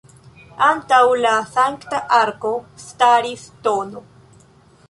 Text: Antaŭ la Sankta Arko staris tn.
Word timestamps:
Antaŭ 0.67 1.01
la 1.25 1.33
Sankta 1.51 2.01
Arko 2.21 2.55
staris 2.87 3.47
tn. 3.69 3.95